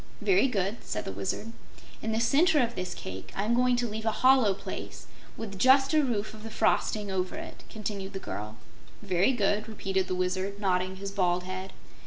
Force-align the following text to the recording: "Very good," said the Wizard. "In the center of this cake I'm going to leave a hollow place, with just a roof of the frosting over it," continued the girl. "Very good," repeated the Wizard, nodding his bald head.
"Very 0.21 0.47
good," 0.47 0.83
said 0.83 1.05
the 1.05 1.11
Wizard. 1.11 1.51
"In 2.01 2.11
the 2.11 2.19
center 2.19 2.59
of 2.59 2.73
this 2.73 2.95
cake 2.95 3.31
I'm 3.35 3.53
going 3.53 3.75
to 3.75 3.87
leave 3.87 4.07
a 4.07 4.11
hollow 4.25 4.55
place, 4.55 5.05
with 5.37 5.59
just 5.59 5.93
a 5.93 6.03
roof 6.03 6.33
of 6.33 6.41
the 6.41 6.49
frosting 6.49 7.11
over 7.11 7.35
it," 7.35 7.63
continued 7.69 8.13
the 8.13 8.17
girl. 8.17 8.57
"Very 9.03 9.31
good," 9.31 9.67
repeated 9.69 10.07
the 10.07 10.15
Wizard, 10.15 10.59
nodding 10.59 10.95
his 10.95 11.11
bald 11.11 11.43
head. 11.43 11.71